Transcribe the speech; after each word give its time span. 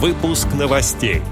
Выпуск 0.00 0.46
новостей. 0.56 1.22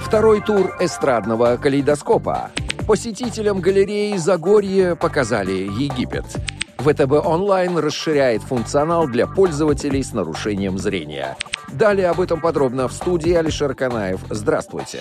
Второй 0.00 0.40
тур 0.40 0.74
эстрадного 0.80 1.58
калейдоскопа. 1.58 2.50
Посетителям 2.86 3.60
галереи 3.60 4.16
Загорье 4.16 4.96
показали 4.96 5.52
Египет. 5.52 6.24
ВТБ 6.78 7.26
онлайн 7.26 7.76
расширяет 7.76 8.40
функционал 8.42 9.06
для 9.06 9.26
пользователей 9.26 10.02
с 10.02 10.14
нарушением 10.14 10.78
зрения. 10.78 11.36
Далее 11.70 12.08
об 12.08 12.22
этом 12.22 12.40
подробно 12.40 12.88
в 12.88 12.94
студии 12.94 13.34
Алишер 13.34 13.74
Канаев. 13.74 14.20
Здравствуйте. 14.30 15.00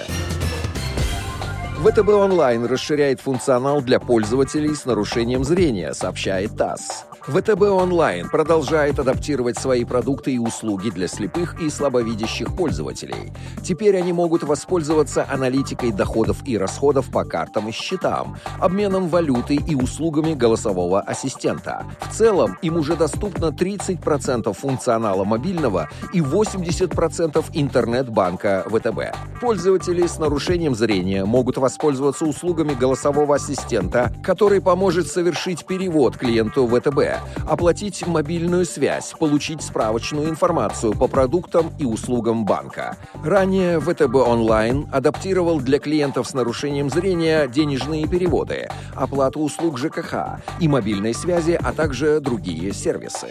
ВТБ 1.86 2.10
онлайн 2.10 2.66
расширяет 2.66 3.21
функционал 3.21 3.82
для 3.82 4.02
пользователей 4.02 4.76
с 4.76 4.84
нарушением 4.84 5.46
зрения, 5.46 5.94
сообщает 5.94 6.58
ТАСС. 6.58 7.05
ВТБ 7.26 7.62
онлайн 7.62 8.28
продолжает 8.28 9.00
адаптировать 9.00 9.58
свои 9.58 9.86
продукты 9.86 10.34
и 10.34 10.38
услуги 10.38 10.90
для 10.90 11.08
слепых 11.08 11.62
и 11.62 11.70
слабовидящих 11.70 12.54
пользователей. 12.54 13.32
Теперь 13.63 13.96
они 13.96 14.12
могут 14.12 14.44
воспользоваться 14.44 15.26
аналитикой 15.30 15.94
доходов 15.94 16.46
и 16.46 16.58
расходов 16.58 17.09
по 17.09 17.23
картам 17.23 17.70
и 17.70 17.72
счетам, 17.72 18.36
обменом 18.59 19.08
валюты 19.08 19.55
и 19.55 19.73
услугами 19.73 20.34
голосового 20.34 20.99
ассистента. 20.99 21.86
В 22.02 22.13
целом 22.13 22.58
им 22.62 22.76
уже 22.76 22.98
доступно 22.98 23.48
30% 23.48 24.52
функционала 24.54 25.24
мобильного 25.24 25.90
и 26.12 26.20
80% 26.20 27.46
интернет-банка 27.54 28.66
ВТБ. 28.68 29.16
Пользователи 29.40 30.05
с 30.08 30.20
нарушением 30.20 30.76
зрения 30.76 31.24
могут 31.24 31.55
воспользоваться 31.55 32.26
услугами 32.26 32.74
голосового 32.74 33.35
ассистента, 33.35 34.12
который 34.21 34.60
поможет 34.60 35.08
совершить 35.08 35.66
перевод 35.66 36.18
клиенту 36.18 36.68
ВТБ 36.68 37.12
оплатить 37.48 38.05
мобильную 38.05 38.66
связь, 38.66 39.13
получить 39.20 39.62
справочную 39.62 40.30
информацию 40.30 40.94
по 40.94 41.08
продуктам 41.08 41.71
и 41.80 41.85
услугам 41.85 42.45
банка. 42.45 42.98
Ранее 43.23 43.79
ВТБ 43.79 44.15
онлайн 44.15 44.88
адаптировал 44.91 45.60
для 45.60 45.79
клиентов 45.79 46.27
с 46.27 46.34
нарушением 46.34 46.90
зрения 46.90 47.48
денежные 47.48 48.07
переводы, 48.07 48.70
оплату 48.96 49.40
услуг 49.41 49.77
ЖКХ 49.77 50.40
и 50.60 50.68
мобильной 50.68 51.13
связи, 51.13 51.60
а 51.62 51.73
также 51.73 52.20
другие 52.20 52.73
сервисы. 52.73 53.29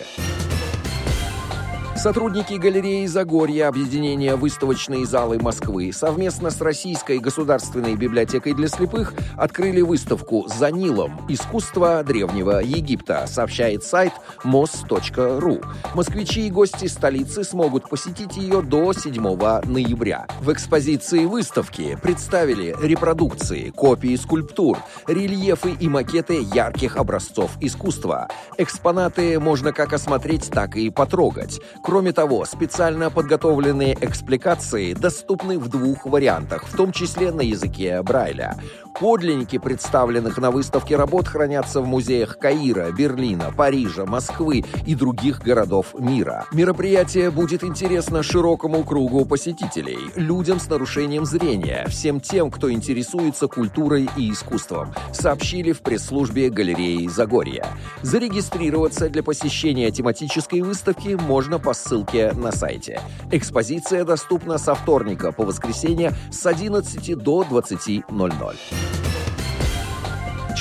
Сотрудники 2.03 2.55
галереи 2.55 3.07
Загорья 3.07 3.69
объединения 3.69 4.35
«Выставочные 4.35 5.07
залы 5.07 5.39
Москвы» 5.39 5.93
совместно 5.93 6.51
с 6.51 6.61
Российской 6.61 7.21
государственной 7.21 7.95
библиотекой 7.95 8.55
для 8.55 8.67
слепых 8.67 9.15
открыли 9.37 9.83
выставку 9.83 10.49
«За 10.49 10.73
Нилом. 10.73 11.25
Искусство 11.29 12.03
Древнего 12.03 12.59
Египта», 12.59 13.29
сообщает 13.29 13.85
сайт 13.85 14.13
mos.ru. 14.43 15.65
Москвичи 15.95 16.49
и 16.49 16.51
гости 16.51 16.87
столицы 16.87 17.45
смогут 17.45 17.89
посетить 17.89 18.37
ее 18.37 18.63
до 18.63 18.93
7 18.93 19.23
ноября. 19.23 20.27
В 20.41 20.53
экспозиции 20.53 21.25
выставки 21.27 21.97
представили 22.03 22.75
репродукции, 22.83 23.71
копии 23.71 24.17
скульптур, 24.17 24.77
рельефы 25.07 25.71
и 25.79 25.89
макеты 25.89 26.43
ярких 26.53 26.97
образцов 26.97 27.53
искусства. 27.61 28.27
Экспонаты 28.59 29.39
можно 29.39 29.73
как 29.73 29.93
осмотреть, 29.93 30.51
так 30.51 30.75
и 30.75 30.91
потрогать. 30.91 31.61
Кроме 31.93 32.15
того, 32.15 32.47
специально 32.47 33.11
подготовленные 33.11 33.93
экспликации 34.01 34.95
доступны 34.95 35.59
в 35.59 35.69
двух 35.69 36.07
вариантах, 36.07 36.67
в 36.67 36.75
том 36.75 36.91
числе 36.91 37.33
на 37.33 37.43
языке 37.43 38.01
Брайля. 38.01 38.57
Подлинники 38.99 39.59
представленных 39.59 40.39
на 40.39 40.51
выставке 40.51 40.97
работ 40.97 41.27
хранятся 41.27 41.81
в 41.81 41.87
музеях 41.87 42.39
Каира, 42.39 42.91
Берлина, 42.93 43.53
Парижа, 43.57 44.05
Москвы 44.07 44.65
и 44.87 44.95
других 44.95 45.41
городов 45.41 45.95
мира. 45.99 46.47
Мероприятие 46.53 47.31
будет 47.31 47.65
интересно 47.65 48.23
широкому 48.23 48.85
кругу 48.85 49.25
посетителей, 49.25 49.99
людям 50.15 50.61
с 50.61 50.69
нарушением 50.69 51.25
зрения, 51.25 51.87
всем 51.89 52.21
тем, 52.21 52.51
кто 52.51 52.71
интересуется 52.71 53.49
культурой 53.49 54.09
и 54.17 54.31
искусством, 54.31 54.95
сообщили 55.13 55.73
в 55.73 55.81
пресс-службе 55.81 56.51
галереи 56.51 57.09
Загорья. 57.09 57.67
Зарегистрироваться 58.03 59.09
для 59.09 59.23
посещения 59.23 59.91
тематической 59.91 60.61
выставки 60.61 61.19
можно 61.21 61.59
по 61.59 61.75
ссылке 61.75 62.33
на 62.33 62.53
сайте. 62.53 63.01
Экспозиция 63.31 64.05
доступна 64.05 64.59
со 64.59 64.75
вторника 64.75 65.33
по 65.33 65.45
воскресенье 65.45 66.13
с 66.31 66.47
11 66.47 67.17
до 67.17 67.43
20.00. 67.43 68.92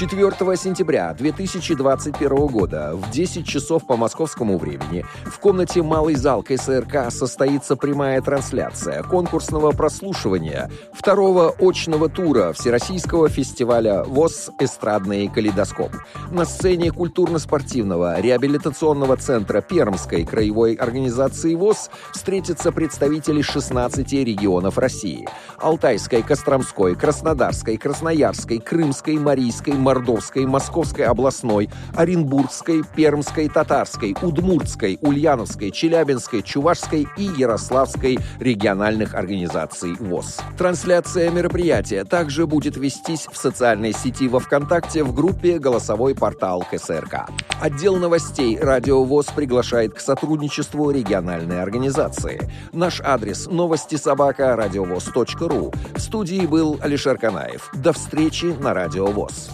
4 0.02 0.58
сентября 0.58 1.14
2021 1.14 2.48
года 2.48 2.96
в 2.96 3.12
10 3.12 3.46
часов 3.46 3.86
по 3.86 3.96
московскому 3.98 4.58
времени 4.58 5.06
в 5.26 5.38
комнате 5.38 5.84
«Малый 5.84 6.16
зал 6.16 6.42
КСРК» 6.42 7.12
состоится 7.12 7.76
прямая 7.76 8.20
трансляция 8.24 9.04
конкурсного 9.04 9.74
прослушивания 9.74 10.72
второго 10.92 11.54
очного 11.60 12.10
тура 12.10 12.52
Всероссийского 12.52 13.30
фестиваля 13.30 14.04
ВОЗ 14.04 14.50
«Эстрадный 14.60 15.28
калейдоскоп». 15.28 15.92
На 16.32 16.46
сцене 16.46 16.92
культурно-спортивного 16.92 18.20
реабилитационного 18.20 19.18
центра 19.18 19.62
Пермской 19.62 20.26
краевой 20.26 20.74
организации 20.74 21.54
ВОЗ 21.54 21.92
встретятся 22.12 22.72
представители 22.72 23.44
16 23.44 24.12
регионов 24.14 24.80
России– 24.80 25.28
Алтайской, 25.62 26.24
Костромской, 26.24 26.96
Краснодарской, 26.96 27.78
Красноярской, 27.78 28.58
Крымской, 28.58 29.20
Марийской, 29.20 29.76
Мордовской, 29.92 30.46
Московской 30.46 31.06
областной, 31.06 31.70
Оренбургской, 31.98 32.82
Пермской, 32.96 33.50
Татарской, 33.50 34.16
Удмуртской, 34.22 34.98
Ульяновской, 35.02 35.70
Челябинской, 35.72 36.42
Чувашской 36.42 37.10
и 37.18 37.24
Ярославской 37.24 38.18
региональных 38.40 39.16
организаций 39.16 39.94
ВОЗ. 40.00 40.38
Трансляция 40.58 41.30
мероприятия 41.30 42.06
также 42.06 42.48
будет 42.48 42.78
вестись 42.78 43.28
в 43.30 43.36
социальной 43.36 43.92
сети 43.92 44.30
во 44.30 44.40
ВКонтакте 44.40 45.04
в 45.04 45.14
группе 45.14 45.60
«Голосовой 45.60 46.16
портал 46.16 46.64
КСРК». 46.72 47.28
Отдел 47.60 47.98
новостей 47.98 48.58
«Радио 48.58 49.04
ВОЗ» 49.04 49.28
приглашает 49.36 49.94
к 49.94 50.00
сотрудничеству 50.00 50.90
региональной 50.90 51.62
организации. 51.62 52.50
Наш 52.72 53.02
адрес– 53.02 53.48
новости 53.52 53.96
собака 53.96 54.56
радиовоз.ру. 54.56 55.74
В 55.96 56.00
студии 56.00 56.46
был 56.46 56.80
Алишер 56.82 57.18
Канаев. 57.18 57.70
До 57.74 57.92
встречи 57.92 58.46
на 58.46 58.74
Радио 58.74 59.08
ВОЗ. 59.08 59.50